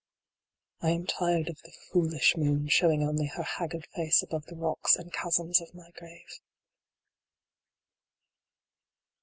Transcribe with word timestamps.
I 0.81 0.89
am 0.89 1.05
tired 1.05 1.47
of 1.47 1.61
the 1.61 1.71
foolish 1.91 2.35
moon 2.35 2.67
showing 2.69 3.03
only 3.03 3.27
her 3.27 3.43
haggard 3.43 3.85
face 3.93 4.23
above 4.23 4.47
the 4.47 4.55
rocks 4.55 4.95
and 4.95 5.13
chasms 5.13 5.61
of 5.61 5.75
my 5.75 5.91
grave. 5.91 6.39